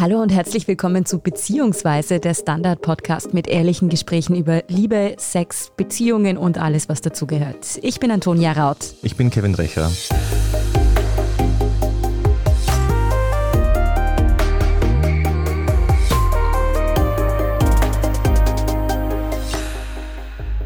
[0.00, 6.38] Hallo und herzlich willkommen zu Beziehungsweise, der Standard-Podcast mit ehrlichen Gesprächen über Liebe, Sex, Beziehungen
[6.38, 7.78] und alles, was dazugehört.
[7.82, 8.94] Ich bin Antonia Raut.
[9.02, 9.90] Ich bin Kevin Recher.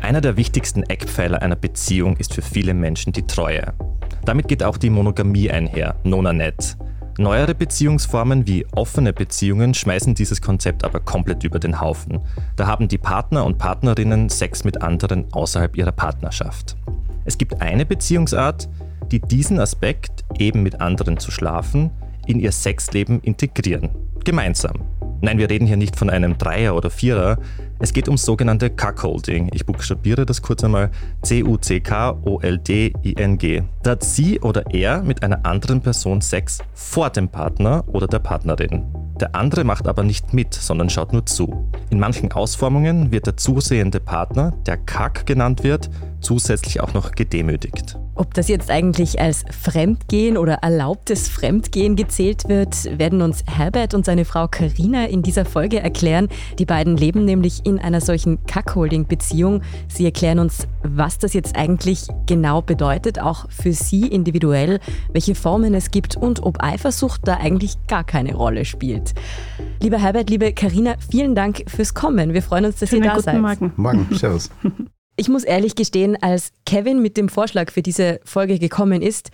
[0.01, 3.75] Einer der wichtigsten Eckpfeiler einer Beziehung ist für viele Menschen die Treue.
[4.25, 6.77] Damit geht auch die Monogamie einher, nona net.
[7.17, 12.19] Neuere Beziehungsformen wie offene Beziehungen schmeißen dieses Konzept aber komplett über den Haufen.
[12.57, 16.77] Da haben die Partner und Partnerinnen Sex mit anderen außerhalb ihrer Partnerschaft.
[17.25, 18.69] Es gibt eine Beziehungsart,
[19.13, 21.91] die diesen Aspekt, eben mit anderen zu schlafen,
[22.27, 23.91] in ihr Sexleben integrieren.
[24.25, 24.81] Gemeinsam.
[25.25, 27.39] Nein, wir reden hier nicht von einem Dreier oder Vierer.
[27.79, 29.49] Es geht ums sogenannte Cuckolding.
[29.55, 30.91] Ich buchstabiere das kurz einmal.
[31.23, 32.03] C-U-C-K-O-L-D-I-N-G.
[33.83, 38.19] Da hat sie oder er mit einer anderen Person Sex vor dem Partner oder der
[38.19, 38.85] Partnerin.
[39.19, 41.71] Der andere macht aber nicht mit, sondern schaut nur zu.
[41.89, 45.89] In manchen Ausformungen wird der zusehende Partner, der Kack genannt wird,
[46.25, 47.97] zusätzlich auch noch gedemütigt.
[48.17, 54.05] Ob das jetzt eigentlich als Fremdgehen oder erlaubtes Fremdgehen gezählt wird, werden uns Herbert und
[54.05, 56.29] seine Frau Karina in dieser Folge erklären.
[56.59, 59.63] Die beiden leben nämlich in einer solchen Cuckolding-Beziehung.
[59.89, 64.81] Sie erklären uns, was das jetzt eigentlich genau bedeutet, auch für sie individuell,
[65.13, 69.15] welche Formen es gibt und ob Eifersucht da eigentlich gar keine Rolle spielt.
[69.81, 72.33] Lieber Herbert, liebe Karina, vielen Dank fürs Kommen.
[72.33, 73.41] Wir freuen uns, dass Schönen ihr da guten seid.
[73.41, 73.73] Morgen.
[73.77, 74.51] Morgen, servus.
[75.17, 79.31] Ich muss ehrlich gestehen, als Kevin mit dem Vorschlag für diese Folge gekommen ist,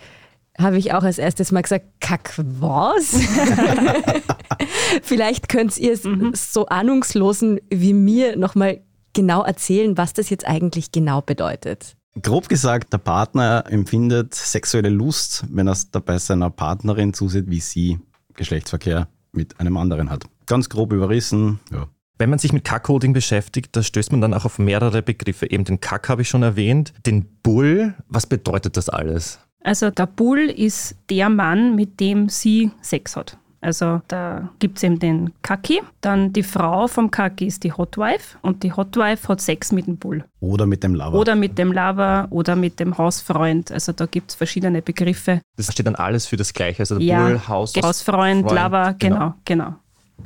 [0.57, 3.15] habe ich auch als erstes mal gesagt, Kack, was?
[5.01, 8.81] Vielleicht könnt ihr es so ahnungslosen wie mir nochmal
[9.13, 11.95] genau erzählen, was das jetzt eigentlich genau bedeutet.
[12.21, 17.99] Grob gesagt, der Partner empfindet sexuelle Lust, wenn er dabei seiner Partnerin zusieht, wie sie
[18.35, 20.25] Geschlechtsverkehr mit einem anderen hat.
[20.45, 21.87] Ganz grob überrissen, ja.
[22.21, 25.49] Wenn man sich mit Cuckolding beschäftigt, da stößt man dann auch auf mehrere Begriffe.
[25.49, 26.93] Eben den Kack habe ich schon erwähnt.
[27.07, 29.39] Den Bull, was bedeutet das alles?
[29.63, 33.39] Also der Bull ist der Mann, mit dem sie Sex hat.
[33.59, 38.37] Also da gibt es eben den Kaki, dann die Frau vom Kaki ist die Hotwife
[38.43, 40.23] und die Hotwife hat Sex mit dem Bull.
[40.41, 41.17] Oder mit dem Lover.
[41.17, 43.71] Oder mit dem Lover oder mit dem Hausfreund.
[43.71, 45.41] Also da gibt es verschiedene Begriffe.
[45.57, 46.81] Das steht dann alles für das Gleiche.
[46.81, 49.73] Also der Ja, Bull, Haus, Hausfreund, Freund, Lover, genau, genau.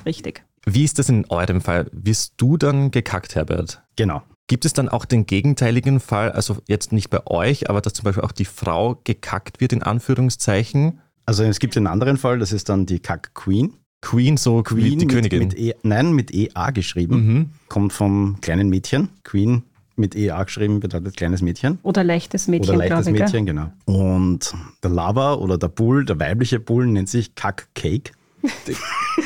[0.05, 0.43] Richtig.
[0.65, 1.89] Wie ist das in eurem Fall?
[1.91, 3.83] Wirst du dann gekackt, Herbert?
[3.95, 4.23] Genau.
[4.47, 8.03] Gibt es dann auch den gegenteiligen Fall, also jetzt nicht bei euch, aber dass zum
[8.03, 10.99] Beispiel auch die Frau gekackt wird, in Anführungszeichen?
[11.25, 13.73] Also es gibt einen anderen Fall, das ist dann die Kack Queen.
[14.01, 15.39] Queen, so wie Queen die mit, Königin.
[15.39, 17.15] Mit e, nein, mit EA geschrieben.
[17.25, 17.49] Mhm.
[17.69, 19.09] Kommt vom kleinen Mädchen.
[19.23, 19.63] Queen
[19.95, 21.79] mit EA geschrieben bedeutet kleines Mädchen.
[21.81, 23.09] Oder leichtes Mädchen, Oder leichtes?
[23.09, 23.71] Mädchen, genau.
[23.85, 24.53] Und
[24.83, 28.11] der Lover oder der Bull, der weibliche Bull, nennt sich Kack Cake.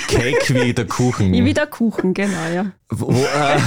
[0.07, 1.31] Cake wie der Kuchen.
[1.31, 2.71] Wie der Kuchen, genau, ja.
[2.89, 3.59] Wo, äh,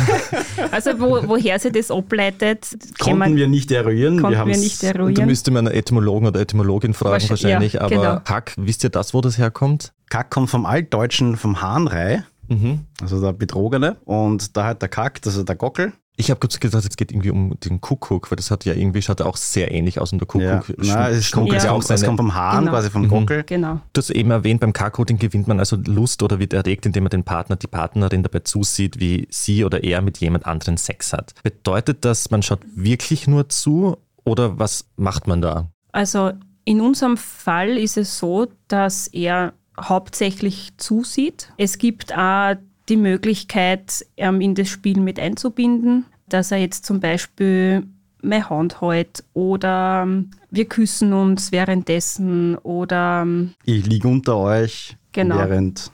[0.70, 2.68] Also wo, woher sie das ableitet,
[2.98, 4.16] Konnten man- wir nicht eruieren.
[4.20, 5.26] konnten wir haben's- nicht da eruieren.
[5.26, 8.20] müsste man einen Etymologen oder Etymologin fragen Wahrsch- wahrscheinlich, ja, aber genau.
[8.24, 9.92] Kack, wisst ihr das, wo das herkommt?
[10.10, 12.80] Kack kommt vom Altdeutschen, vom Hahnrei, Mhm.
[13.00, 13.96] also der Betrogene.
[14.04, 15.92] Und da hat der Kack, also der Gockel.
[16.16, 19.00] Ich habe kurz gedacht, es geht irgendwie um den Kuckuck, weil das hat ja irgendwie,
[19.00, 20.68] schaut ja auch sehr ähnlich aus und der Kuckuck.
[20.82, 22.70] Ja, na, es, schnuckelt kommt, ja auch kommt, es seine- kommt vom Hahn, Genau.
[22.72, 23.08] quasi vom Mhm.
[23.08, 23.44] Gockel.
[23.44, 23.80] Genau.
[23.94, 27.10] Du hast eben erwähnt, beim Carcoding gewinnt man also Lust oder wird erregt, indem man
[27.10, 31.32] den Partner, die Partnerin dabei zusieht, wie sie oder er mit jemand anderen Sex hat.
[31.42, 35.70] Bedeutet das, man schaut wirklich nur zu oder was macht man da?
[35.92, 36.32] Also
[36.66, 41.52] in unserem Fall ist es so, dass er hauptsächlich zusieht.
[41.56, 42.54] Es gibt auch
[42.92, 47.86] die Möglichkeit, ähm, in das Spiel mit einzubinden, dass er jetzt zum Beispiel
[48.22, 54.97] meine Hand hält oder ähm, wir küssen uns währenddessen oder ähm, Ich liege unter euch
[55.12, 55.36] Genau.
[55.38, 55.91] während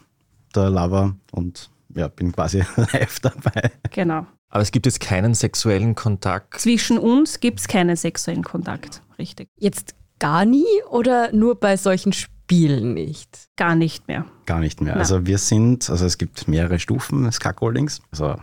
[0.55, 3.71] der Lover und ja, bin quasi live dabei.
[3.91, 4.27] genau.
[4.51, 6.59] Aber es gibt jetzt keinen sexuellen Kontakt.
[6.61, 9.49] Zwischen uns gibt es keinen sexuellen Kontakt, richtig.
[9.59, 13.49] Jetzt gar nie oder nur bei solchen Spielen nicht?
[13.57, 14.25] Gar nicht mehr.
[14.47, 14.95] Gar nicht mehr.
[14.95, 15.01] Na.
[15.01, 18.01] Also wir sind, also es gibt mehrere Stufen des Cuckoldings.
[18.11, 18.37] Also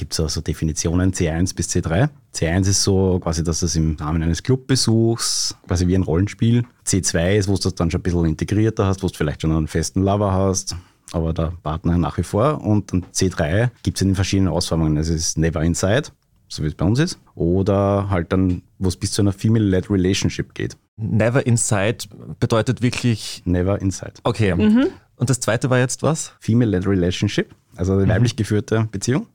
[0.00, 2.08] gibt es also Definitionen C1 bis C3.
[2.34, 6.64] C1 ist so quasi, dass es im Rahmen eines Clubbesuchs, quasi wie ein Rollenspiel.
[6.86, 9.52] C2 ist, wo du das dann schon ein bisschen integrierter hast, wo du vielleicht schon
[9.52, 10.74] einen festen Lover hast,
[11.12, 12.62] aber der Partner nach wie vor.
[12.64, 14.96] Und dann C3 gibt es in den verschiedenen Ausformungen.
[14.96, 16.08] Also es ist Never Inside,
[16.50, 17.18] so wie es bei uns ist.
[17.34, 20.76] Oder halt dann, wo es bis zu einer Female-led Relationship geht.
[20.96, 21.98] Never inside
[22.38, 24.14] bedeutet wirklich, Never Inside.
[24.24, 24.52] okay.
[24.52, 26.32] Und das zweite war jetzt was?
[26.40, 29.26] Female-led Relationship, also eine weiblich geführte Beziehung,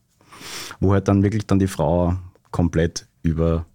[0.80, 2.16] wo halt dann wirklich dann die Frau
[2.52, 3.66] komplett über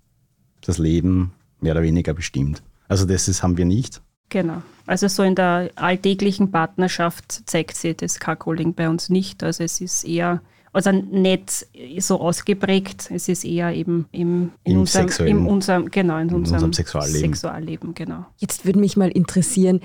[0.60, 2.62] das Leben mehr oder weniger bestimmt.
[2.88, 4.02] Also das ist, haben wir nicht.
[4.28, 4.62] Genau.
[4.86, 9.42] Also so in der alltäglichen Partnerschaft zeigt sich das Cuckolding bei uns nicht.
[9.42, 10.40] Also es ist eher,
[10.72, 11.66] also nicht
[11.98, 16.28] so ausgeprägt, es ist eher eben im, in, Im unserem, sexuellen- in unserem, genau, in,
[16.28, 17.20] in unserem, unserem Sexualleben.
[17.20, 18.26] Sexualleben, genau.
[18.38, 19.80] Jetzt würde mich mal interessieren,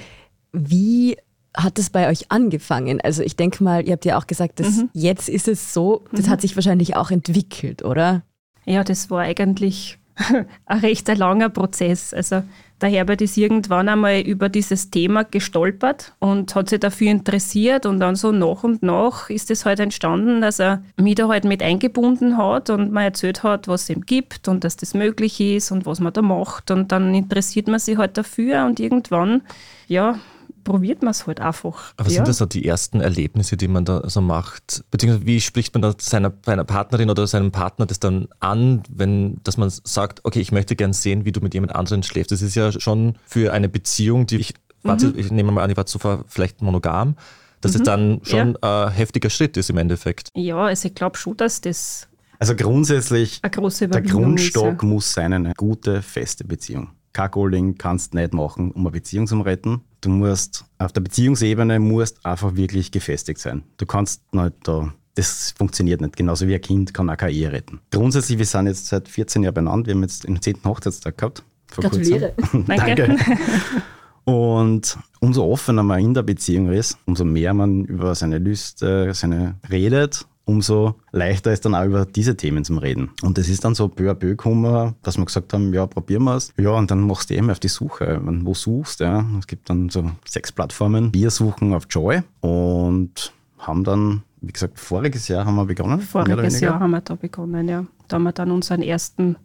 [0.52, 1.18] wie
[1.58, 3.00] hat es bei euch angefangen?
[3.02, 4.90] Also ich denke mal, ihr habt ja auch gesagt, dass Mhm.
[4.94, 8.24] jetzt ist es so, das hat sich wahrscheinlich auch entwickelt, oder?
[8.66, 9.98] Ja, das war eigentlich
[10.66, 12.14] ein recht langer Prozess.
[12.14, 12.44] Also
[12.82, 18.00] der Herbert ist irgendwann einmal über dieses Thema gestolpert und hat sich dafür interessiert und
[18.00, 21.64] dann so nach und nach ist es halt entstanden, dass er mich da halt mit
[21.64, 25.72] eingebunden hat und mir erzählt hat, was es ihm gibt und dass das möglich ist
[25.72, 26.70] und was man da macht.
[26.70, 29.42] Und dann interessiert man sich halt dafür und irgendwann,
[29.88, 30.20] ja,
[30.66, 31.94] probiert man es halt einfach.
[31.96, 32.16] Aber ja.
[32.16, 34.84] sind das so die ersten Erlebnisse, die man da so macht?
[34.92, 39.38] Beziehungsweise wie spricht man da seiner, seiner Partnerin oder seinem Partner das dann an, wenn
[39.44, 42.34] dass man sagt, okay, ich möchte gern sehen, wie du mit jemand anderen schläfst?
[42.34, 45.78] Das ist ja schon für eine Beziehung, die ich, warte, ich nehme mal an, ich
[45.78, 47.16] war zuvor vielleicht monogam,
[47.62, 50.30] dass es dann schon ein heftiger Schritt ist im Endeffekt.
[50.34, 52.08] Ja, also ich glaube schon, dass das
[52.40, 54.82] Also grundsätzlich, eine große der Grundstock ist.
[54.82, 54.88] Ja.
[54.88, 56.90] muss sein eine gute, feste Beziehung.
[57.16, 59.82] Cuckolding kannst du nicht machen, um eine Beziehung zu retten.
[60.02, 63.64] Du musst auf der Beziehungsebene musst einfach wirklich gefestigt sein.
[63.78, 66.18] Du kannst nicht da, das funktioniert nicht.
[66.18, 67.80] Genauso wie ein Kind kann auch keine Ehe retten.
[67.92, 69.88] Grundsätzlich, wir sind jetzt seit 14 Jahren beieinander.
[69.88, 70.58] Wir haben jetzt den 10.
[70.66, 71.44] Hochzeitstag gehabt.
[71.72, 72.34] Gratuliere.
[72.68, 73.18] Danke.
[74.26, 79.56] Und umso offener man in der Beziehung ist, umso mehr man über seine Lüste, seine
[79.70, 83.10] redet, umso leichter ist dann auch über diese Themen zum Reden.
[83.24, 86.24] Und das ist dann so peu à peu gekommen, dass wir gesagt haben, ja, probieren
[86.24, 86.54] wir es.
[86.58, 88.20] Ja, und dann machst du eben auf die Suche.
[88.24, 89.06] Meine, wo suchst du?
[89.06, 89.26] Ja?
[89.40, 91.14] Es gibt dann so sechs Plattformen.
[91.14, 96.00] Wir suchen auf Joy und haben dann, wie gesagt, voriges Jahr haben wir begonnen.
[96.00, 96.60] Voriges.
[96.60, 97.86] Jahr haben wir da begonnen, ja.
[98.08, 99.38] Da haben wir dann unseren ersten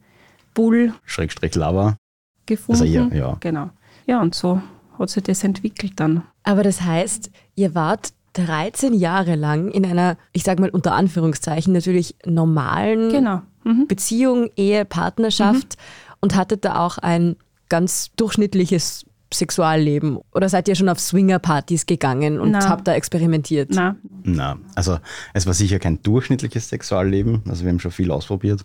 [0.53, 1.97] Bull Schrägstrich Lava.
[2.45, 2.83] gefunden.
[2.83, 3.37] Also ihr, ja.
[3.41, 3.71] Genau.
[4.07, 4.61] Ja, und so
[4.99, 6.25] hat sich das entwickelt dann.
[6.43, 11.73] Aber das heißt, ihr wart 13 Jahre lang in einer, ich sage mal unter Anführungszeichen,
[11.73, 13.43] natürlich normalen Genau.
[13.65, 13.87] Mhm.
[13.89, 15.77] Beziehung, Ehe, Partnerschaft
[16.21, 17.37] und hattet da auch ein
[17.69, 20.19] ganz durchschnittliches Sexualleben?
[20.33, 22.69] Oder seid ihr schon auf Swinger-Partys gegangen und Na.
[22.69, 23.71] habt da experimentiert?
[23.73, 23.95] Na,
[24.25, 24.99] Na, also
[25.35, 27.43] es war sicher kein durchschnittliches Sexualleben.
[27.49, 28.65] Also wir haben schon viel ausprobiert,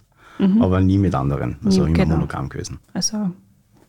[0.60, 1.58] aber nie mit anderen.
[1.64, 2.16] Also Nie, immer genau.
[2.16, 2.80] monogam gewesen.
[2.94, 3.30] also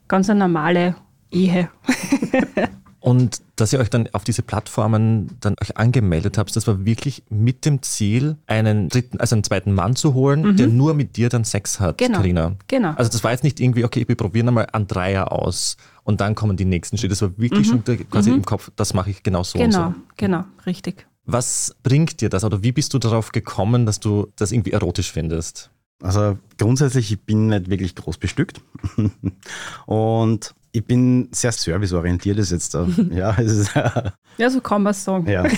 [0.08, 0.96] ganz eine normale
[1.30, 1.70] Ehe.
[3.06, 7.22] Und dass ihr euch dann auf diese Plattformen dann euch angemeldet habt, das war wirklich
[7.30, 11.28] mit dem Ziel, einen dritten, also einen zweiten Mann zu holen, der nur mit dir
[11.28, 12.16] dann Sex hat, Genau.
[12.18, 12.56] Carina.
[12.66, 12.94] Genau.
[12.96, 16.34] Also das war jetzt nicht irgendwie, okay, wir probieren einmal an Dreier aus und dann
[16.34, 17.10] kommen die nächsten Schritte.
[17.10, 19.94] Das war wirklich schon der- quasi im Kopf, das mache ich genau so genau, und
[19.94, 20.00] so.
[20.16, 21.06] genau, richtig.
[21.26, 25.12] Was bringt dir das oder wie bist du darauf gekommen, dass du das irgendwie erotisch
[25.12, 25.70] findest?
[26.02, 28.60] Also grundsätzlich, ich bin nicht wirklich groß bestückt.
[29.86, 32.86] Und ich bin sehr serviceorientiert ist jetzt da.
[33.10, 33.70] Ja, es ist,
[34.38, 35.28] Ja, so kann man es sagen.
[35.28, 35.44] ja.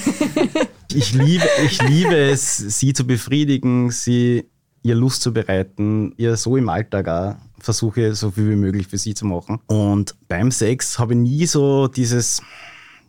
[0.95, 4.47] Ich liebe, ich liebe es, sie zu befriedigen, sie
[4.83, 8.97] ihr Lust zu bereiten, ihr so im Alltag auch versuche, so viel wie möglich für
[8.97, 9.59] sie zu machen.
[9.67, 12.41] Und beim Sex habe ich nie so dieses,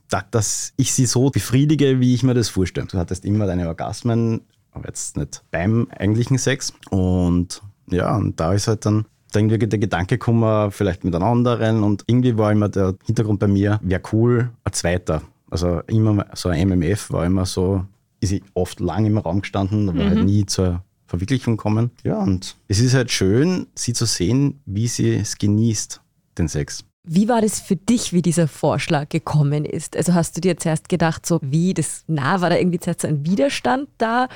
[0.10, 2.88] da- dass ich sie so befriedige, wie ich mir das vorstelle.
[2.88, 4.42] Du hattest immer deine Orgasmen,
[4.72, 6.74] aber jetzt nicht beim eigentlichen Sex.
[6.90, 11.26] Und ja, und da ist halt dann da irgendwie der Gedanke gekommen, vielleicht mit einem
[11.26, 11.84] anderen.
[11.84, 15.22] Und irgendwie war immer der Hintergrund bei mir, wäre cool, ein zweiter.
[15.50, 17.86] Also immer so ein MMF war immer so,
[18.20, 21.92] ist ich oft lang im Raum gestanden, aber halt nie zur Verwirklichung kommen.
[22.04, 26.02] Ja, und es ist halt schön, sie zu sehen, wie sie es genießt,
[26.38, 26.86] den Sex.
[27.04, 29.98] Wie war das für dich, wie dieser Vorschlag gekommen ist?
[29.98, 33.08] Also hast du dir zuerst gedacht, so wie das, na, war da irgendwie zuerst so
[33.08, 34.28] ein Widerstand da?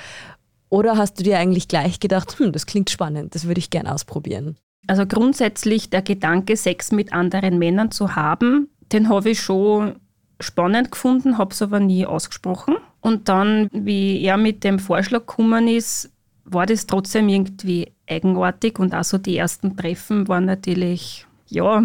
[0.69, 3.85] Oder hast du dir eigentlich gleich gedacht, hm, das klingt spannend, das würde ich gern
[3.85, 4.57] ausprobieren?
[4.87, 9.95] Also grundsätzlich der Gedanke, Sex mit anderen Männern zu haben, den habe ich schon
[10.39, 12.75] spannend gefunden, habe es aber nie ausgesprochen.
[13.01, 16.11] Und dann, wie er mit dem Vorschlag gekommen ist,
[16.45, 21.83] war das trotzdem irgendwie eigenartig und auch so die ersten Treffen waren natürlich, ja,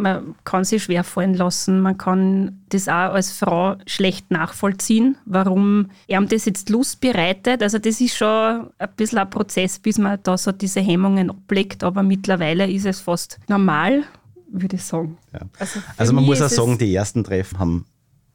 [0.00, 5.90] man kann sich schwer fallen lassen, man kann das auch als Frau schlecht nachvollziehen, warum
[6.06, 7.62] ihm das jetzt Lust bereitet.
[7.62, 11.84] Also das ist schon ein bisschen ein Prozess, bis man da so diese Hemmungen ablegt,
[11.84, 14.04] aber mittlerweile ist es fast normal,
[14.50, 15.18] würde ich sagen.
[15.32, 15.40] Ja.
[15.58, 17.86] Also, Also man muss auch sagen, die ersten Treffen haben,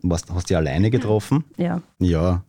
[0.01, 1.43] was, hast du alleine getroffen.
[1.57, 2.43] Ja, Ja,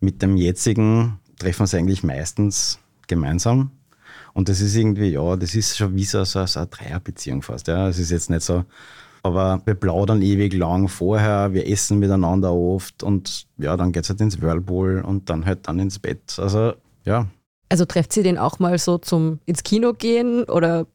[0.00, 3.70] mit dem jetzigen treffen wir uns eigentlich meistens gemeinsam.
[4.34, 7.68] Und das ist irgendwie, ja, das ist schon wie so, so, so eine Dreierbeziehung fast.
[7.68, 7.88] Ja.
[7.88, 8.64] Es ist jetzt nicht so,
[9.22, 14.10] aber wir plaudern ewig lang vorher, wir essen miteinander oft und ja, dann geht es
[14.10, 16.36] halt ins Whirlpool und dann halt dann ins Bett.
[16.38, 16.74] Also
[17.04, 17.26] ja,
[17.70, 20.86] Also trefft sie den auch mal so zum ins Kino gehen oder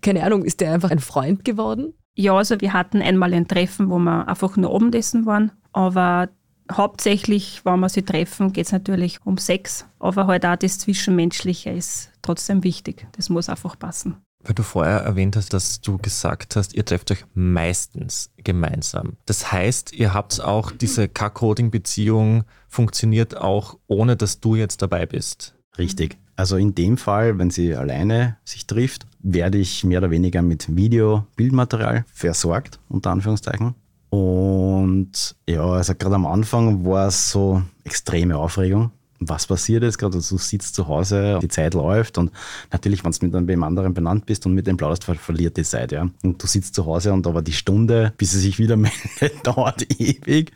[0.00, 1.94] keine Ahnung, ist der einfach ein Freund geworden?
[2.14, 6.28] Ja, also wir hatten einmal ein Treffen, wo wir einfach nur Abendessen waren, aber
[6.70, 11.70] hauptsächlich, wenn wir sie treffen, geht es natürlich um Sex, aber halt auch das Zwischenmenschliche
[11.70, 13.06] ist trotzdem wichtig.
[13.12, 14.16] Das muss einfach passen.
[14.44, 19.16] Weil du vorher erwähnt hast, dass du gesagt hast, ihr trefft euch meistens gemeinsam.
[19.26, 25.54] Das heißt, ihr habt auch diese Cuckolding-Beziehung funktioniert auch ohne, dass du jetzt dabei bist.
[25.78, 26.18] Richtig.
[26.34, 30.74] Also in dem Fall, wenn sie alleine sich trifft, werde ich mehr oder weniger mit
[30.74, 33.74] Video, Bildmaterial versorgt, unter Anführungszeichen.
[34.10, 38.90] Und ja, also gerade am Anfang war es so extreme Aufregung.
[39.28, 40.18] Was passiert jetzt gerade?
[40.18, 42.30] Du sitzt zu Hause, die Zeit läuft und
[42.70, 45.92] natürlich, wenn du mit einem anderen benannt bist und mit dem plauderst, verliert die Zeit,
[45.92, 46.08] ja.
[46.22, 49.82] Und du sitzt zu Hause und aber die Stunde, bis sie sich wieder meldet, dauert
[50.00, 50.52] ewig.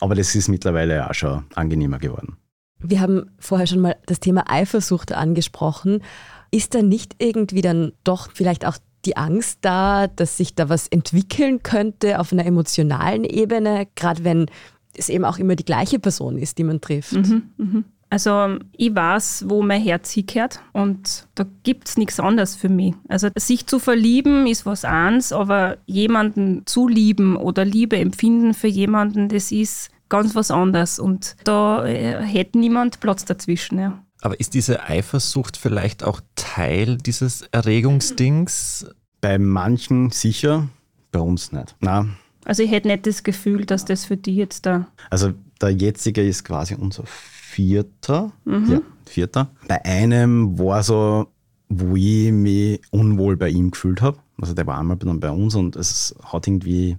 [0.00, 2.36] Aber das ist mittlerweile auch schon angenehmer geworden.
[2.80, 6.02] Wir haben vorher schon mal das Thema Eifersucht angesprochen.
[6.50, 10.88] Ist da nicht irgendwie dann doch vielleicht auch die Angst da, dass sich da was
[10.88, 14.46] entwickeln könnte auf einer emotionalen Ebene, gerade wenn
[14.96, 17.12] es eben auch immer die gleiche Person ist, die man trifft?
[17.12, 17.82] Mhm, mh.
[18.12, 22.94] Also ich weiß, wo mein Herz hinkehrt und da gibt es nichts anderes für mich.
[23.08, 28.68] Also sich zu verlieben ist was eins, aber jemanden zu lieben oder Liebe empfinden für
[28.68, 33.78] jemanden, das ist ganz was anderes und da äh, hätte niemand Platz dazwischen.
[33.78, 34.04] Ja.
[34.20, 38.86] Aber ist diese Eifersucht vielleicht auch Teil dieses Erregungsdings?
[39.22, 40.68] Bei manchen sicher,
[41.12, 41.76] bei uns nicht.
[41.80, 42.08] Na.
[42.44, 44.86] Also ich hätte nicht das Gefühl, dass das für die jetzt da.
[45.10, 48.32] Also der jetzige ist quasi unser vierter.
[48.44, 48.72] Mhm.
[48.72, 49.50] Ja, vierter.
[49.68, 51.28] Bei einem war so,
[51.68, 54.18] wo ich mich unwohl bei ihm gefühlt habe.
[54.40, 56.96] Also der war einmal dann bei uns und es hat irgendwie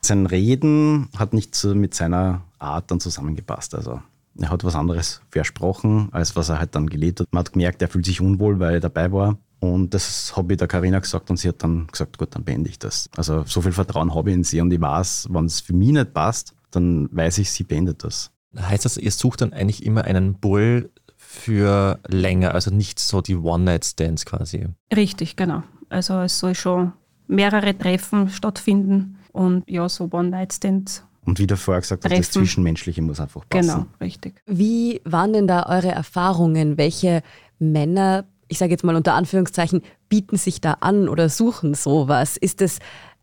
[0.00, 3.74] sein Reden hat nicht so mit seiner Art dann zusammengepasst.
[3.74, 4.00] Also
[4.38, 7.28] er hat was anderes versprochen, als was er halt dann gelebt hat.
[7.32, 9.38] Man hat gemerkt, er fühlt sich unwohl, weil er dabei war.
[9.60, 12.68] Und das habe ich der Karina gesagt und sie hat dann gesagt, gut, dann beende
[12.68, 13.08] ich das.
[13.16, 15.92] Also so viel Vertrauen habe ich in sie und ich weiß, wenn es für mich
[15.92, 18.30] nicht passt, dann weiß ich, sie beendet das.
[18.58, 23.36] Heißt das, ihr sucht dann eigentlich immer einen Bull für länger, also nicht so die
[23.36, 24.68] One-Night-Stands quasi?
[24.94, 25.62] Richtig, genau.
[25.88, 26.92] Also es soll schon
[27.26, 33.02] mehrere Treffen stattfinden und ja, so One-Night-Stands und wie du vorher gesagt hast, das Zwischenmenschliche
[33.02, 33.68] muss einfach passen.
[33.68, 34.40] Genau, richtig.
[34.46, 36.78] Wie waren denn da eure Erfahrungen?
[36.78, 37.22] Welche
[37.58, 42.36] Männer, ich sage jetzt mal unter Anführungszeichen, bieten sich da an oder suchen sowas?
[42.36, 42.78] Ist es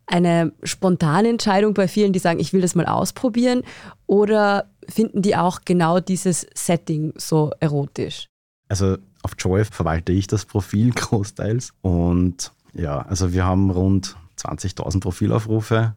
[0.06, 3.62] eine spontane Entscheidung bei vielen, die sagen, ich will das mal ausprobieren?
[4.06, 8.28] Oder finden die auch genau dieses Setting so erotisch?
[8.68, 11.72] Also auf Joy verwalte ich das Profil großteils.
[11.80, 15.94] Und ja, also wir haben rund 20.000 Profilaufrufe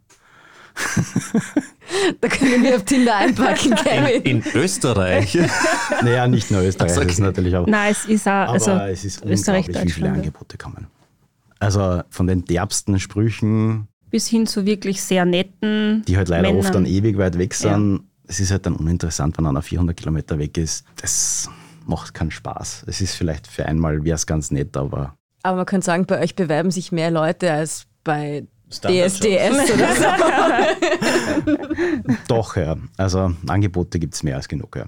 [2.22, 4.22] da können wir auf Tinder einpacken, Kevin.
[4.24, 5.38] In, in Österreich?
[6.04, 7.12] naja, nicht nur Österreich, so, okay.
[7.12, 7.68] ist natürlich auch.
[7.68, 10.88] Nein, es ist auch, also aber es ist unglaublich, wie viele Angebote kommen.
[11.60, 16.04] Also von den derbsten Sprüchen bis hin zu wirklich sehr netten.
[16.08, 16.60] Die halt leider Männern.
[16.60, 17.98] oft dann ewig weit weg sind.
[17.98, 18.04] Ja.
[18.28, 20.86] Es ist halt dann uninteressant, wenn einer 400 Kilometer weg ist.
[20.98, 21.50] Das
[21.86, 22.86] macht keinen Spaß.
[22.88, 25.16] Es ist vielleicht für einmal wäre es ganz nett, aber.
[25.44, 30.06] Aber man könnte sagen, bei euch bewerben sich mehr Leute als bei DSDS oder so.
[32.28, 32.76] Doch, ja.
[32.98, 34.86] Also Angebote gibt es mehr als genug, ja.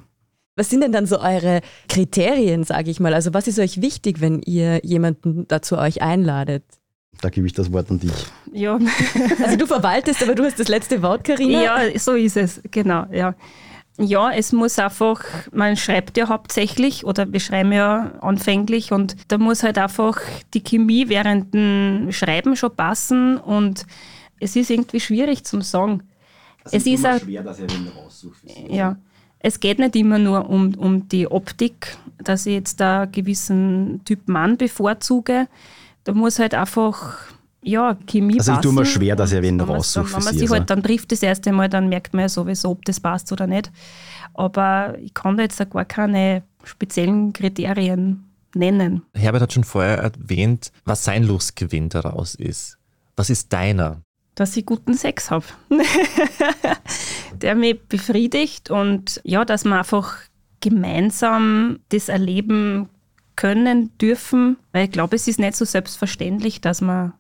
[0.56, 3.14] Was sind denn dann so eure Kriterien, sage ich mal?
[3.14, 6.64] Also was ist euch wichtig, wenn ihr jemanden dazu euch einladet?
[7.22, 8.12] Da gebe ich das Wort an dich.
[8.52, 8.78] Ja.
[9.44, 11.64] Also du verwaltest, aber du hast das letzte Wort, Karina.
[11.64, 13.36] Ja, so ist es, genau, ja.
[14.02, 19.38] Ja, es muss einfach, man schreibt ja hauptsächlich oder wir schreiben ja anfänglich und da
[19.38, 20.18] muss halt einfach
[20.54, 23.86] die Chemie während dem Schreiben schon passen und
[24.40, 26.04] es ist irgendwie schwierig zum Sagen.
[26.72, 28.40] Es ist auch schwer, dass ihr wen raussucht.
[28.70, 28.98] Ja.
[29.40, 34.02] Es geht nicht immer nur um, um die Optik, dass ich jetzt da einen gewissen
[34.06, 35.48] Typ Mann bevorzuge.
[36.06, 37.18] Da muss halt einfach
[37.62, 40.70] ja, Chemie Also ich tue mir schwer, dass ich wen raussuche Wenn man sich halt
[40.70, 43.72] dann trifft das erste Mal, dann merkt man ja sowieso, ob das passt oder nicht.
[44.34, 48.24] Aber ich kann da jetzt gar keine speziellen Kriterien
[48.56, 49.04] nennen.
[49.14, 52.78] Herbert hat schon vorher erwähnt, was sein Lustgewinn daraus ist.
[53.16, 54.02] Was ist deiner?
[54.36, 55.46] Dass ich guten Sex habe.
[57.34, 60.16] Der mich befriedigt und ja, dass wir einfach
[60.62, 62.90] gemeinsam das erleben
[63.36, 64.58] können, dürfen.
[64.72, 67.14] Weil ich glaube, es ist nicht so selbstverständlich, dass man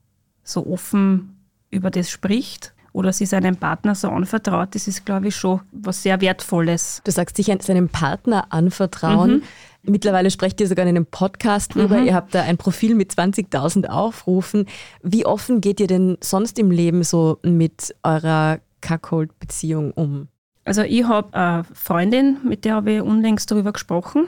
[0.49, 1.37] so offen
[1.69, 6.03] über das spricht oder sie seinem Partner so anvertraut, das ist, glaube ich, schon was
[6.03, 7.01] sehr Wertvolles.
[7.03, 9.31] Du sagst, sich seinem Partner anvertrauen.
[9.31, 9.43] Mhm.
[9.83, 11.99] Mittlerweile sprecht ihr sogar in einem Podcast drüber.
[11.99, 12.07] Mhm.
[12.07, 14.65] Ihr habt da ein Profil mit 20.000 Aufrufen.
[15.03, 20.27] Wie offen geht ihr denn sonst im Leben so mit eurer Cuckold-Beziehung um?
[20.65, 24.27] Also ich habe eine Freundin, mit der habe ich unlängst darüber gesprochen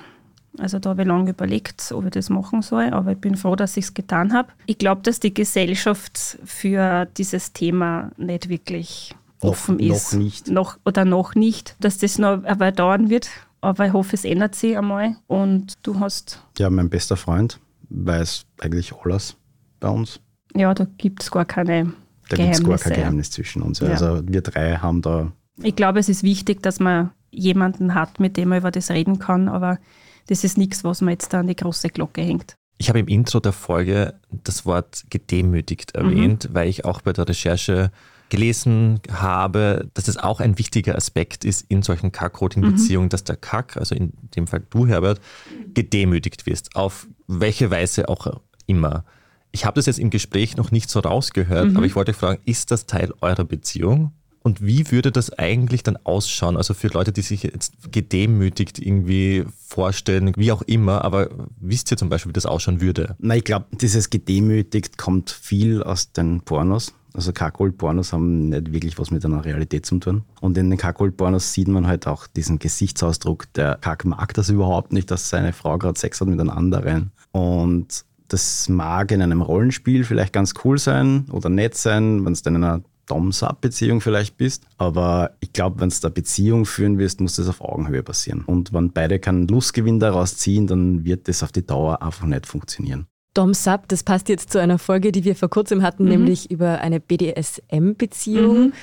[0.58, 3.56] Also da habe ich lange überlegt, ob ich das machen soll, aber ich bin froh,
[3.56, 4.50] dass ich es getan habe.
[4.66, 10.14] Ich glaube, dass die Gesellschaft für dieses Thema nicht wirklich offen noch, ist.
[10.14, 10.50] Noch nicht.
[10.50, 13.30] Noch, oder noch nicht, dass das noch Weile dauern wird.
[13.62, 15.16] Aber ich hoffe, es ändert sich einmal.
[15.28, 16.44] Und du hast.
[16.58, 19.38] Ja, mein bester Freund weiß eigentlich alles
[19.80, 20.20] bei uns.
[20.56, 21.94] Ja, da gibt es gar keine
[22.30, 23.80] Da gibt es gar kein Geheimnis zwischen uns.
[23.80, 23.90] Ja.
[23.90, 25.32] Also wir drei haben da.
[25.62, 29.20] Ich glaube, es ist wichtig, dass man jemanden hat, mit dem man über das reden
[29.20, 29.80] kann, aber
[30.28, 32.56] das ist nichts, was man jetzt da an die große Glocke hängt.
[32.78, 37.28] Ich habe im Intro der Folge das Wort gedemütigt erwähnt, weil ich auch bei der
[37.28, 37.92] Recherche
[38.30, 43.78] gelesen habe, dass es auch ein wichtiger Aspekt ist in solchen Kack-Coding-Beziehungen, dass der Kack,
[43.78, 45.20] also in dem Fall du, Herbert,
[45.76, 49.04] gedemütigt wirst, auf welche Weise auch immer.
[49.52, 52.72] Ich habe das jetzt im Gespräch noch nicht so rausgehört, aber ich wollte fragen, ist
[52.72, 54.14] das Teil eurer Beziehung?
[54.44, 56.58] Und wie würde das eigentlich dann ausschauen?
[56.58, 61.30] Also für Leute, die sich jetzt gedemütigt irgendwie vorstellen, wie auch immer, aber
[61.60, 63.16] wisst ihr zum Beispiel, wie das ausschauen würde?
[63.20, 66.94] Na, ich glaube, dieses gedemütigt kommt viel aus den Pornos.
[67.14, 70.24] Also Kackgold-Pornos haben nicht wirklich was mit einer Realität zu tun.
[70.40, 73.52] Und in den Kackgold-Pornos sieht man halt auch diesen Gesichtsausdruck.
[73.54, 77.12] Der Kack mag das überhaupt nicht, dass seine Frau gerade Sex hat mit einem anderen.
[77.32, 82.42] Und das mag in einem Rollenspiel vielleicht ganz cool sein oder nett sein, wenn es
[82.42, 84.64] dann in einer Dom-Sub-Beziehung vielleicht bist.
[84.78, 88.44] Aber ich glaube, wenn du eine Beziehung führen wirst, muss das auf Augenhöhe passieren.
[88.46, 92.48] Und wenn beide keinen Lustgewinn daraus ziehen, dann wird das auf die Dauer einfach nicht
[92.48, 93.06] funktionieren.
[93.34, 96.82] Dom Sub, das passt jetzt zu einer Folge, die wir vor kurzem hatten, nämlich über
[96.82, 98.74] eine BDSM-Beziehung.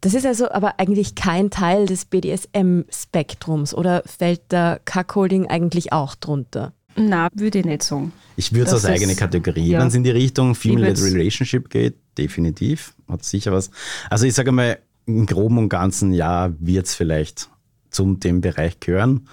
[0.00, 6.16] Das ist also aber eigentlich kein Teil des BDSM-Spektrums oder fällt da Cuckolding eigentlich auch
[6.16, 6.72] drunter?
[6.96, 8.12] Na, würde ich nicht sagen.
[8.36, 9.80] Ich würde es als eigene Kategorie, ja.
[9.80, 13.70] wenn es in die Richtung würd's- Relationship geht, definitiv, hat sicher was.
[14.10, 17.50] Also ich sage mal, im Groben und Ganzen, ja, wird es vielleicht
[17.90, 19.28] zum dem Bereich gehören,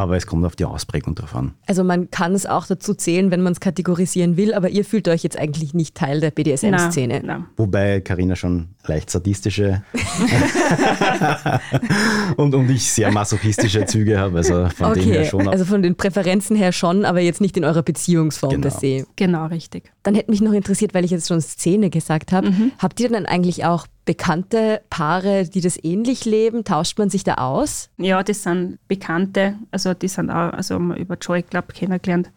[0.00, 1.54] aber es kommt auf die Ausprägung drauf an.
[1.66, 5.08] Also man kann es auch dazu zählen, wenn man es kategorisieren will, aber ihr fühlt
[5.08, 7.46] euch jetzt eigentlich nicht Teil der BDSM-Szene.
[7.56, 9.82] Wobei Karina schon leicht sadistische
[12.36, 15.48] und, und ich sehr masochistische Züge habe, also von dem her Okay, schon.
[15.48, 18.62] also von den Präferenzen her schon, aber jetzt nicht in eurer Beziehungsform Genau.
[18.68, 19.06] per se.
[19.16, 19.92] Genau, richtig.
[20.02, 22.72] Dann hätte mich noch interessiert, weil ich jetzt schon Szene gesagt habe, Mhm.
[22.78, 26.64] habt ihr dann eigentlich auch bekannte Paare, die das ähnlich leben?
[26.64, 27.90] Tauscht man sich da aus?
[27.96, 32.32] Ja, das sind Bekannte, also die sind auch, also haben wir über Joy Club kennengelernt,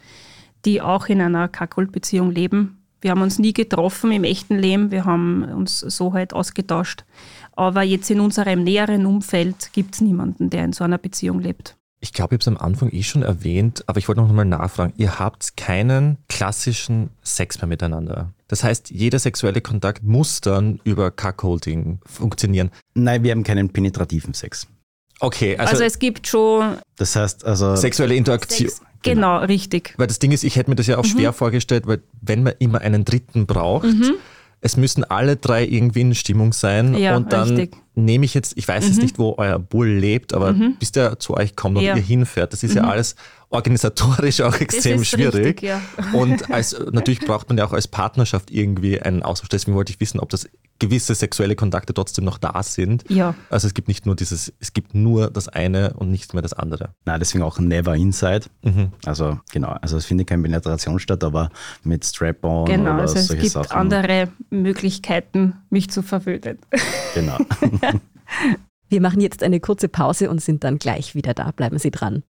[0.66, 2.78] die auch in einer Kackgold-Beziehung leben.
[3.02, 7.06] Wir haben uns nie getroffen im echten Leben, wir haben uns so halt ausgetauscht.
[7.54, 11.76] Aber jetzt in unserem näheren Umfeld gibt es niemanden, der in so einer Beziehung lebt.
[12.04, 14.44] Ich glaube, ich habe es am Anfang eh schon erwähnt, aber ich wollte noch mal
[14.44, 14.92] nachfragen.
[14.98, 18.34] Ihr habt keinen klassischen Sex mehr miteinander.
[18.50, 22.72] Das heißt, jeder sexuelle Kontakt muss dann über Cuckolding funktionieren.
[22.94, 24.68] Nein, wir haben keinen penetrativen Sex.
[25.22, 28.68] Okay, Also, also, es gibt schon Das heißt, also sexuelle Interaktion.
[28.68, 28.82] Sex.
[29.04, 29.94] Genau, richtig.
[29.96, 32.54] Weil das Ding ist, ich hätte mir das ja auch schwer vorgestellt, weil wenn man
[32.60, 33.88] immer einen Dritten braucht,
[34.66, 37.76] es müssen alle drei irgendwie in Stimmung sein Ja, und dann richtig.
[37.96, 41.36] nehme ich jetzt, ich weiß jetzt nicht, wo euer Bull lebt, aber bis der zu
[41.36, 41.96] euch kommt und Ja.
[41.96, 43.16] ihr hinfährt, das ist ja alles
[43.50, 45.62] organisatorisch auch extrem schwierig.
[45.62, 45.82] richtig, ja.
[46.14, 49.50] Und als, natürlich braucht man ja auch als Partnerschaft irgendwie einen Austausch.
[49.50, 50.48] Deswegen wollte ich wissen, ob das
[50.88, 53.04] gewisse sexuelle Kontakte trotzdem noch da sind.
[53.10, 53.36] Ja.
[53.50, 56.54] Also es gibt nicht nur dieses, es gibt nur das eine und nicht mehr das
[56.54, 56.90] andere.
[57.06, 58.46] Nein, deswegen auch Never Inside.
[58.64, 58.92] Mhm.
[59.06, 61.50] Also genau, also es findet keine Penetration statt, aber
[61.84, 63.72] mit Strap-on Genau, oder also es solche gibt Sachen.
[63.78, 66.60] andere Möglichkeiten, mich zu verwöhnen.
[67.14, 67.38] Genau.
[68.90, 71.52] Wir machen jetzt eine kurze Pause und sind dann gleich wieder da.
[71.52, 72.24] Bleiben Sie dran.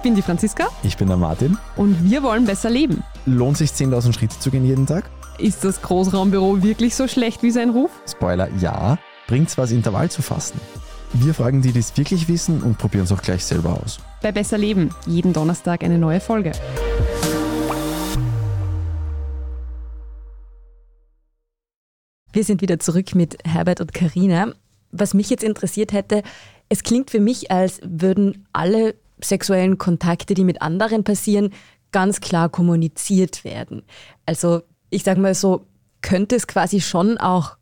[0.00, 1.58] Ich bin die Franziska Ich bin der Martin.
[1.76, 3.04] und wir wollen besser leben.
[3.26, 5.10] Lohnt sich 10.000 Schritte zu gehen jeden Tag?
[5.36, 7.90] Ist das Großraumbüro wirklich so schlecht wie sein Ruf?
[8.10, 8.96] Spoiler, ja.
[9.26, 10.58] Bringt's was, Intervall zu fasten?
[11.12, 14.00] Wir fragen die, die es wirklich wissen und probieren es auch gleich selber aus.
[14.22, 16.52] Bei Besser Leben, jeden Donnerstag eine neue Folge.
[22.32, 24.54] Wir sind wieder zurück mit Herbert und Karina.
[24.92, 26.22] Was mich jetzt interessiert hätte,
[26.70, 31.50] es klingt für mich, als würden alle sexuellen Kontakte, die mit anderen passieren,
[31.92, 33.82] ganz klar kommuniziert werden.
[34.26, 35.66] Also ich sage mal so,
[36.02, 37.56] könnte es quasi schon auch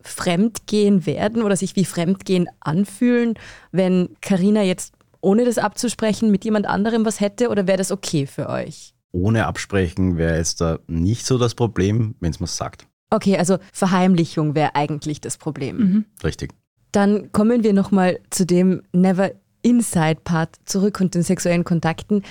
[0.00, 3.34] Fremdgehen werden oder sich wie Fremdgehen anfühlen,
[3.70, 8.26] wenn Karina jetzt ohne das abzusprechen mit jemand anderem was hätte oder wäre das okay
[8.26, 8.94] für euch?
[9.12, 12.88] Ohne Absprechen wäre jetzt da nicht so das Problem, wenn es mir sagt.
[13.10, 16.06] Okay, also Verheimlichung wäre eigentlich das Problem.
[16.24, 16.52] Richtig.
[16.92, 22.22] Dann kommen wir nochmal zu dem Never Inside Part zurück und den sexuellen Kontakten.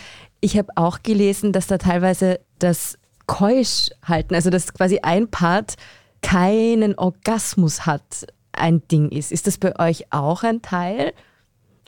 [0.42, 5.76] Ich habe auch gelesen, dass da teilweise das Keusch halten, also dass quasi ein Part
[6.22, 9.32] keinen Orgasmus hat, ein Ding ist.
[9.32, 11.14] Ist das bei euch auch ein Teil?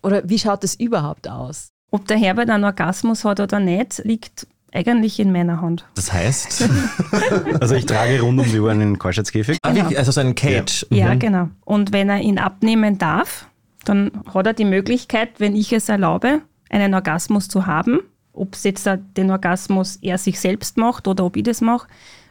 [0.02, 1.70] Oder wie schaut es überhaupt aus?
[1.92, 5.86] Ob der Herbert einen Orgasmus hat oder nicht, liegt eigentlich in meiner Hand.
[5.96, 6.68] Das heißt,
[7.62, 9.58] Also ich trage rund um die Uhr einen Keuschheitskäfig.
[9.62, 10.86] ah, wirklich, also so einen Cage.
[10.90, 11.20] Ja, Mhm.
[11.20, 11.50] genau.
[11.66, 13.48] Und wenn er ihn abnehmen darf,
[13.86, 18.00] dann hat er die Möglichkeit, wenn ich es erlaube, einen Orgasmus zu haben.
[18.34, 21.88] Ob es jetzt den Orgasmus er sich selbst macht oder ob ich das mache.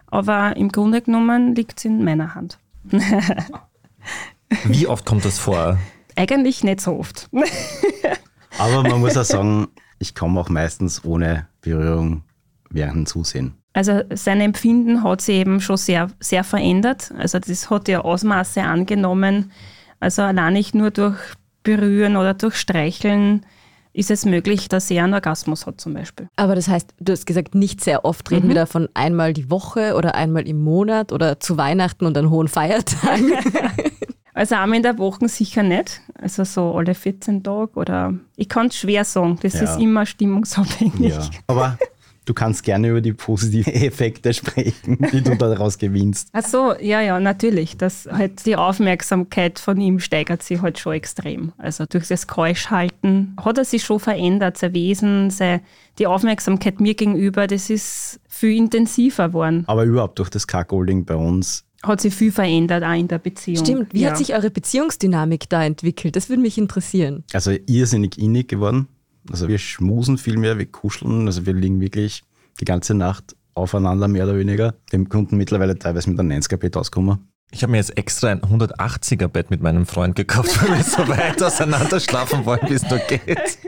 [0.06, 2.58] Aber im Grunde genommen liegt es in meiner Hand.
[4.64, 5.78] Wie oft kommt das vor?
[6.16, 7.30] Eigentlich nicht so oft.
[8.58, 12.24] Aber man muss auch sagen, ich komme auch meistens ohne Berührung
[12.68, 13.54] während dem Zusehen.
[13.72, 17.12] Also sein Empfinden hat sich eben schon sehr, sehr verändert.
[17.16, 19.50] Also das hat ja Ausmaße angenommen.
[20.00, 21.16] Also allein nicht nur durch
[21.62, 23.44] Berühren oder durch Streicheln
[23.94, 26.28] ist es möglich, dass er einen Orgasmus hat zum Beispiel.
[26.36, 29.94] Aber das heißt, du hast gesagt, nicht sehr oft reden wir davon einmal die Woche
[29.96, 33.32] oder einmal im Monat oder zu Weihnachten und an hohen Feiertagen.
[34.34, 36.00] Also einmal in der Woche sicher nicht.
[36.14, 39.38] Also so alle 14 Tage oder ich kann es schwer sagen.
[39.42, 39.64] Das Ja.
[39.64, 41.14] ist immer stimmungsabhängig.
[41.14, 41.20] Ja.
[41.48, 41.76] Aber
[42.24, 46.28] du kannst gerne über die positiven Effekte sprechen, die du daraus gewinnst.
[46.32, 47.76] Ach so, ja, ja, natürlich.
[47.76, 51.52] Das halt die Aufmerksamkeit von ihm steigert sich halt schon extrem.
[51.58, 55.60] Also durch das Keuschhalten hat er sich schon verändert, sein Wesen, sein,
[55.98, 59.64] die Aufmerksamkeit mir gegenüber, das ist viel intensiver geworden.
[59.66, 61.64] Aber überhaupt durch das Cuckolding bei uns.
[61.82, 63.64] Hat sich viel verändert auch in der Beziehung.
[63.64, 64.10] Stimmt, wie ja.
[64.10, 66.14] hat sich eure Beziehungsdynamik da entwickelt?
[66.14, 67.24] Das würde mich interessieren.
[67.32, 68.86] Also irrsinnig innig geworden.
[69.30, 71.26] Also wir schmusen viel mehr, wir kuscheln.
[71.26, 72.22] Also wir liegen wirklich
[72.60, 74.74] die ganze Nacht aufeinander, mehr oder weniger.
[74.90, 77.28] Wir konnten mittlerweile teilweise mit einem 90er-Bett auskommen.
[77.50, 81.06] Ich habe mir jetzt extra ein 180er Bett mit meinem Freund gekauft, weil wir so
[81.08, 83.58] weit auseinander schlafen wollen, wie es nur geht.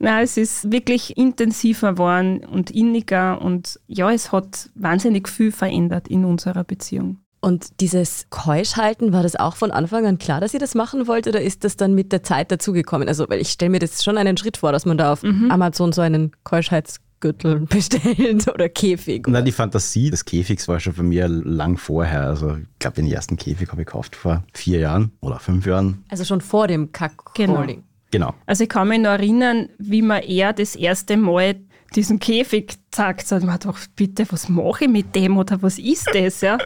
[0.00, 6.08] Nein, es ist wirklich intensiver geworden und inniger und ja, es hat wahnsinnig viel verändert
[6.08, 7.21] in unserer Beziehung.
[7.44, 11.26] Und dieses Keuschhalten, war das auch von Anfang an klar, dass ihr das machen wollt
[11.26, 13.08] oder ist das dann mit der Zeit dazugekommen?
[13.08, 15.92] Also, weil ich stelle mir das schon einen Schritt vor, dass man da auf Amazon
[15.92, 19.26] so einen Keuschheitsgürtel bestellt oder Käfig.
[19.26, 22.28] Na, die Fantasie des Käfigs war schon bei mir lang vorher.
[22.28, 26.04] Also ich glaube, den ersten Käfig habe ich gekauft vor vier Jahren oder fünf Jahren.
[26.10, 27.82] Also schon vor dem Kackholding.
[28.12, 28.34] Genau.
[28.46, 31.56] Also ich kann mich noch erinnern, wie mir er das erste Mal
[31.94, 36.08] diesen Käfig zeigt, hat man doch bitte, was mache ich mit dem oder was ist
[36.12, 36.40] das?
[36.40, 36.58] Ja?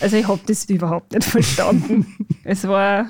[0.00, 2.16] Also ich habe das überhaupt nicht verstanden.
[2.44, 3.06] es war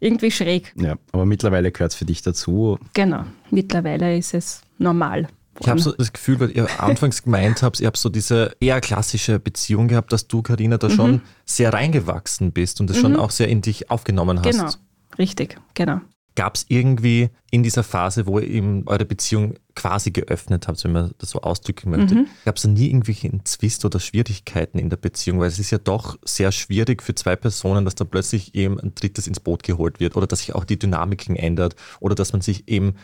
[0.00, 0.72] irgendwie schräg.
[0.76, 2.78] Ja, aber mittlerweile gehört es für dich dazu.
[2.94, 5.28] Genau, mittlerweile ist es normal.
[5.60, 8.80] Ich habe so das Gefühl, weil ihr anfangs gemeint habt, ihr habt so diese eher
[8.80, 13.30] klassische Beziehung gehabt, dass du, Karina, da schon sehr reingewachsen bist und das schon auch
[13.30, 14.50] sehr in dich aufgenommen hast.
[14.50, 14.70] Genau,
[15.16, 16.00] richtig, genau.
[16.34, 20.92] Gab es irgendwie in dieser Phase, wo ihr eben eure Beziehung quasi geöffnet habt, wenn
[20.92, 24.96] man das so ausdrücken möchte, gab es da nie irgendwelche Zwist oder Schwierigkeiten in der
[24.96, 25.40] Beziehung?
[25.40, 28.94] Weil es ist ja doch sehr schwierig für zwei Personen, dass da plötzlich eben ein
[28.94, 32.40] drittes ins Boot geholt wird oder dass sich auch die Dynamiken ändert oder dass man
[32.40, 32.94] sich eben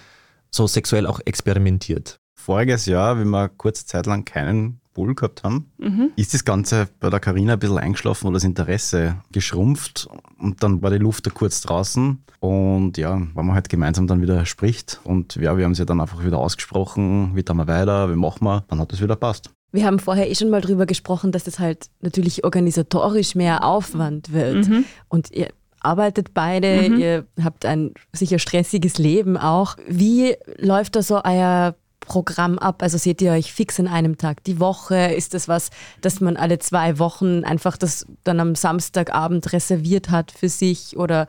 [0.50, 2.20] so sexuell auch experimentiert.
[2.34, 5.70] Voriges Jahr, wenn wir kurze Zeit lang keinen Bull gehabt haben,
[6.16, 10.08] ist das Ganze bei der Karina ein bisschen eingeschlafen oder das Interesse geschrumpft
[10.40, 14.22] und dann war die Luft da kurz draußen und ja, wenn man halt gemeinsam dann
[14.22, 18.10] wieder spricht und ja, wir haben sie dann einfach wieder ausgesprochen, wie tun wir weiter,
[18.10, 19.50] wie machen wir, dann hat es wieder passt.
[19.72, 24.32] Wir haben vorher eh schon mal drüber gesprochen, dass das halt natürlich organisatorisch mehr Aufwand
[24.32, 24.68] wird.
[25.08, 29.76] Und ihr arbeitet beide, ihr habt ein sicher stressiges Leben auch.
[29.86, 32.82] Wie läuft da so euer Programm ab?
[32.82, 35.12] Also seht ihr euch fix an einem Tag die Woche?
[35.12, 40.32] Ist das was, dass man alle zwei Wochen einfach das dann am Samstagabend reserviert hat
[40.32, 40.96] für sich?
[40.96, 41.28] Oder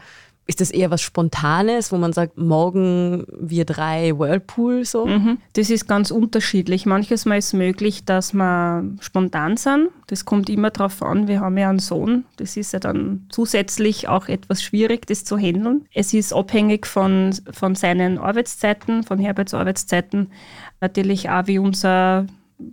[0.51, 5.05] ist das eher was Spontanes, wo man sagt, morgen wir drei Whirlpool so?
[5.05, 5.37] Mhm.
[5.53, 6.85] Das ist ganz unterschiedlich.
[6.85, 9.87] Manches Mal ist es möglich, dass wir spontan sind.
[10.07, 11.29] Das kommt immer darauf an.
[11.29, 12.25] Wir haben ja einen Sohn.
[12.35, 15.85] Das ist ja dann zusätzlich auch etwas schwierig, das zu handeln.
[15.93, 20.31] Es ist abhängig von, von seinen Arbeitszeiten, von Herberts Arbeitszeiten.
[20.81, 22.27] Natürlich auch, wie unser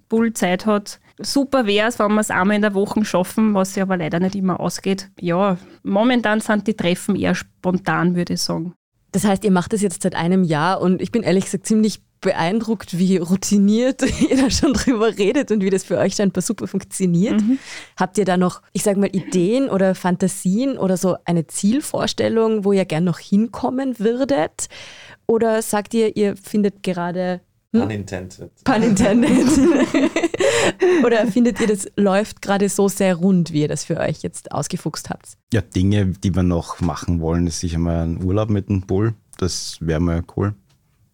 [0.08, 0.98] Bull Zeit hat.
[1.20, 4.20] Super wäre es, wenn wir es einmal in der Woche schaffen, was sich aber leider
[4.20, 5.10] nicht immer ausgeht.
[5.20, 8.74] Ja, momentan sind die Treffen eher spontan, würde ich sagen.
[9.12, 12.02] Das heißt, ihr macht das jetzt seit einem Jahr und ich bin ehrlich gesagt ziemlich
[12.20, 16.66] beeindruckt, wie routiniert ihr da schon drüber redet und wie das für euch scheinbar super
[16.66, 17.40] funktioniert.
[17.96, 22.72] Habt ihr da noch, ich sag mal, Ideen oder Fantasien oder so eine Zielvorstellung, wo
[22.72, 24.68] ihr gern noch hinkommen würdet?
[25.26, 27.40] Oder sagt ihr, ihr findet gerade
[27.72, 28.50] Unintended.
[28.64, 29.46] Pun intended.
[31.04, 34.52] Oder findet ihr, das läuft gerade so sehr rund, wie ihr das für euch jetzt
[34.52, 35.36] ausgefuchst habt?
[35.52, 39.14] Ja, Dinge, die wir noch machen wollen, ist sicher mal ein Urlaub mit dem Bull.
[39.36, 40.54] Das wäre mal cool.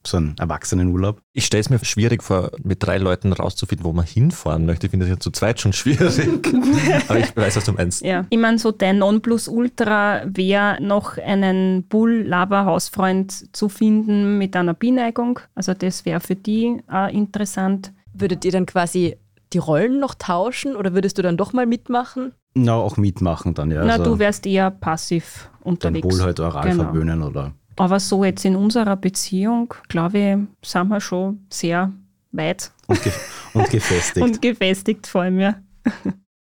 [0.07, 1.21] So einen Erwachsenenurlaub.
[1.33, 4.87] Ich stelle es mir schwierig vor, mit drei Leuten rauszufinden, wo man hinfahren möchte.
[4.87, 6.21] Ich finde das ja zu zweit schon schwierig.
[7.09, 8.03] Aber ich weiß, was du meinst.
[8.05, 8.25] Ja.
[8.31, 15.41] Ich meine, so dein Nonplusultra wäre noch einen Bull-Lava-Hausfreund zu finden mit einer Bineigung.
[15.55, 17.93] Also das wäre für die auch interessant.
[18.13, 19.17] Würdet ihr dann quasi
[19.53, 22.33] die Rollen noch tauschen oder würdest du dann doch mal mitmachen?
[22.55, 23.85] Na, auch mitmachen dann, ja.
[23.85, 26.07] Na, also du wärst eher passiv unterwegs.
[26.07, 26.85] Bull halt oral Genau.
[26.85, 31.93] verwöhnen oder Aber so jetzt in unserer Beziehung, glaube ich, sind wir schon sehr
[32.33, 33.13] weit und, ge
[33.55, 34.25] und gefestigt.
[34.25, 35.57] und gefestigt vor allem, ja.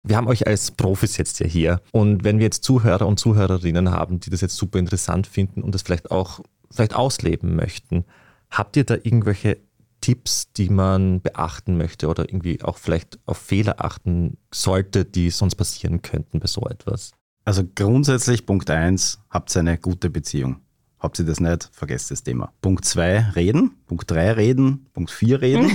[0.04, 1.82] Wir haben euch als Profis jetzt ja hier.
[1.92, 5.74] Und wenn wir jetzt Zuhörer und Zuhörerinnen haben, die das jetzt super interessant finden und
[5.74, 8.04] das vielleicht auch vielleicht ausleben möchten,
[8.50, 9.60] habt ihr da irgendwelche
[10.02, 15.56] Tipps, die man beachten möchte oder irgendwie auch vielleicht auf Fehler achten sollte, die sonst
[15.56, 17.12] passieren könnten bei so etwas?
[17.46, 20.58] Also grundsätzlich Punkt 1, habt eine gute Beziehung.
[21.04, 22.54] Habt ihr das nicht, vergesst das Thema.
[22.62, 23.72] Punkt 2, reden.
[23.88, 24.86] Punkt 3, reden.
[24.94, 25.70] Punkt 4, reden.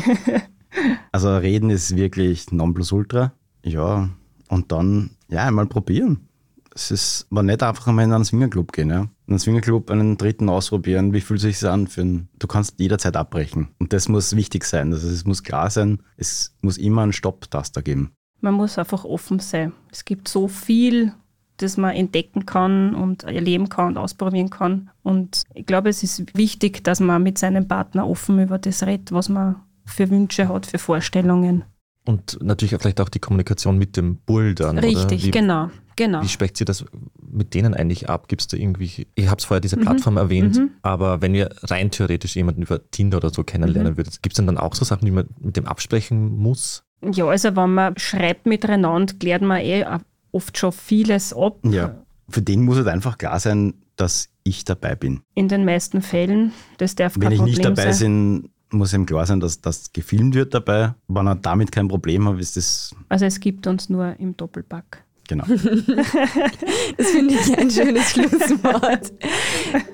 [1.12, 3.34] also reden ist wirklich Nonplusultra.
[3.62, 4.08] Ja,
[4.48, 6.28] und dann, ja, einmal probieren.
[6.74, 9.00] Es ist, man nicht einfach einmal in einen Swingerclub gehen, ja.
[9.00, 11.88] In einen Swingerclub einen dritten ausprobieren, wie fühlt sich das an?
[11.88, 13.68] Für ein, du kannst jederzeit abbrechen.
[13.78, 14.94] Und das muss wichtig sein.
[14.94, 18.12] Also es muss klar sein, es muss immer einen Stopp-Taster geben.
[18.40, 19.72] Man muss einfach offen sein.
[19.92, 21.12] Es gibt so viel,
[21.58, 24.90] das man entdecken kann und erleben kann und ausprobieren kann.
[25.02, 29.12] Und ich glaube, es ist wichtig, dass man mit seinem Partner offen über das redet,
[29.12, 31.64] was man für Wünsche hat, für Vorstellungen.
[32.04, 34.78] Und natürlich auch vielleicht auch die Kommunikation mit dem Bull dann.
[34.78, 35.26] Richtig?
[35.26, 35.70] Wie, genau.
[35.94, 36.22] genau.
[36.22, 36.86] Wie sprecht ihr das
[37.20, 38.28] mit denen eigentlich ab?
[38.28, 40.70] Gibt es da irgendwie, ich habe es vorher diese Plattform erwähnt, mhm.
[40.80, 43.96] aber wenn ihr rein theoretisch jemanden über Tinder oder so kennenlernen Mhm.
[43.98, 46.82] würdet, gibt es dann auch so Sachen, die man mit dem absprechen muss?
[47.12, 49.84] Ja, also wenn man schreibt miteinander, klärt man eh
[50.32, 51.58] oft schon vieles ab.
[51.64, 52.02] Ja.
[52.28, 55.20] Für den muss halt einfach klar sein, dass ich dabei bin.
[55.34, 56.52] In den meisten Fällen.
[56.78, 58.42] Das darf Wenn kein ich Problem nicht dabei sein.
[58.42, 60.94] bin, muss ihm klar sein, dass das gefilmt wird dabei.
[61.08, 65.04] Wenn er damit kein Problem hat, ist das Also es gibt uns nur im Doppelpack.
[65.26, 65.44] genau.
[66.96, 69.12] Das finde ich ein schönes Schlusswort.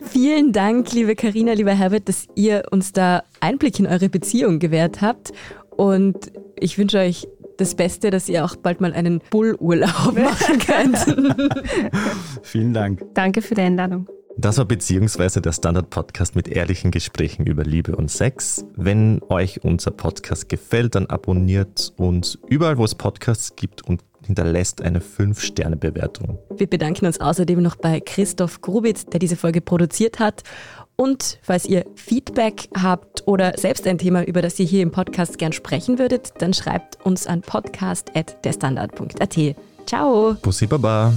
[0.03, 5.01] Vielen Dank, liebe Karina, lieber Herbert, dass ihr uns da Einblick in eure Beziehung gewährt
[5.01, 5.33] habt.
[5.71, 7.27] Und ich wünsche euch
[7.59, 10.99] das Beste, dass ihr auch bald mal einen Bullurlaub machen könnt.
[12.43, 13.03] Vielen Dank.
[13.15, 14.09] Danke für die Einladung.
[14.37, 18.65] Das war beziehungsweise der Standard-Podcast mit ehrlichen Gesprächen über Liebe und Sex.
[18.75, 24.83] Wenn euch unser Podcast gefällt, dann abonniert uns überall, wo es Podcasts gibt und hinterlässt
[24.83, 26.39] eine 5-Sterne-Bewertung.
[26.57, 30.43] Wir bedanken uns außerdem noch bei Christoph Grubitz, der diese Folge produziert hat.
[30.97, 35.39] Und falls ihr Feedback habt oder selbst ein Thema, über das ihr hier im Podcast
[35.39, 39.57] gern sprechen würdet, dann schreibt uns an podcast.derstandard.at.
[39.87, 40.37] Ciao!
[40.41, 41.13] Bussi Baba!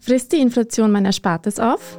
[0.00, 1.98] Frisst die Inflation mein Erspartes auf?